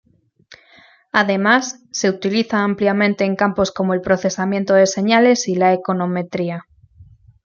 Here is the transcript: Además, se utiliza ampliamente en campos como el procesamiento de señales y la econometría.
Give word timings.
Además, 1.11 1.83
se 1.91 2.09
utiliza 2.09 2.63
ampliamente 2.63 3.23
en 3.23 3.35
campos 3.35 3.71
como 3.71 3.93
el 3.93 4.01
procesamiento 4.01 4.73
de 4.73 4.87
señales 4.87 5.47
y 5.47 5.53
la 5.53 5.73
econometría. 5.73 6.65